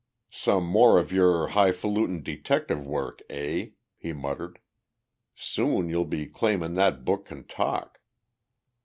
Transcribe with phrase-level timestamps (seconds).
[0.31, 3.67] "Some more of your highfalutin' detective work, eh?"
[3.99, 4.57] he muttered.
[5.35, 7.99] "Soon you'll be claimin' that books can talk."